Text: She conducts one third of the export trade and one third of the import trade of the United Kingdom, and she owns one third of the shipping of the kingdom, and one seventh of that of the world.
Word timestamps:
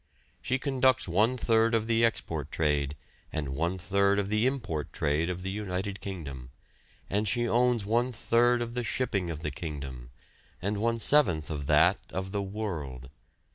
She 0.41 0.57
conducts 0.57 1.07
one 1.07 1.37
third 1.37 1.75
of 1.75 1.85
the 1.85 2.03
export 2.03 2.51
trade 2.51 2.95
and 3.31 3.49
one 3.49 3.77
third 3.77 4.17
of 4.17 4.29
the 4.29 4.47
import 4.47 4.91
trade 4.91 5.29
of 5.29 5.43
the 5.43 5.51
United 5.51 6.01
Kingdom, 6.01 6.49
and 7.07 7.27
she 7.27 7.47
owns 7.47 7.85
one 7.85 8.11
third 8.11 8.63
of 8.63 8.73
the 8.73 8.83
shipping 8.83 9.29
of 9.29 9.41
the 9.43 9.51
kingdom, 9.51 10.09
and 10.59 10.79
one 10.81 10.99
seventh 10.99 11.51
of 11.51 11.67
that 11.67 11.99
of 12.09 12.31
the 12.31 12.41
world. 12.41 13.09